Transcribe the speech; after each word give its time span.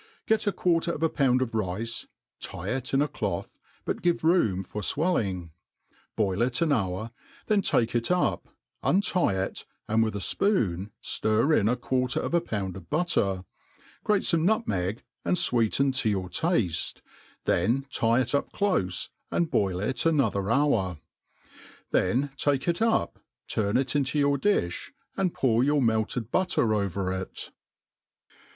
'GET 0.27 0.47
a 0.47 0.51
quarter 0.51 0.91
of 0.91 1.03
a 1.03 1.09
pound 1.09 1.43
of 1.43 1.53
rice, 1.53 2.07
tie 2.39 2.69
it 2.69 2.91
in 2.91 3.03
a 3.03 3.07
cloth, 3.07 3.55
but 3.85 4.01
give 4.01 4.23
room 4.23 4.63
for 4.63 4.81
fwelling. 4.81 5.51
Boil 6.15 6.41
it 6.41 6.59
an 6.59 6.71
hour, 6.71 7.11
then 7.45 7.61
take 7.61 7.93
it 7.93 8.09
up, 8.09 8.47
untie 8.81 9.35
it, 9.35 9.63
.and 9.87 10.01
with 10.01 10.15
a 10.15 10.17
fpoon 10.17 10.89
ftir 11.03 11.55
in 11.55 11.69
a 11.69 11.75
quarter 11.75 12.19
of 12.19 12.33
a 12.33 12.41
pound 12.41 12.75
of 12.75 12.89
butter, 12.89 13.45
grate 14.03 14.23
fctoac 14.23 14.41
nutmeg, 14.41 15.03
and 15.23 15.37
fweeten 15.37 15.93
to 15.95 16.09
your 16.09 16.29
tafte, 16.29 16.99
then 17.45 17.85
tie 17.91 18.21
it 18.21 18.33
up 18.33 18.51
clofc, 18.51 19.09
and 19.29 19.51
boil 19.51 19.79
it 19.79 20.03
another 20.07 20.49
hour; 20.49 20.97
then 21.91 22.31
take 22.37 22.67
it 22.67 22.81
up, 22.81 23.19
turn 23.47 23.77
it 23.77 23.95
into 23.95 24.17
yoql 24.19 24.39
difliy 24.39 24.89
and 25.15 25.35
pour 25.35 25.63
your 25.63 25.79
melted 25.79 26.31
butter 26.31 26.73
over 26.73 27.13
it. 27.13 27.51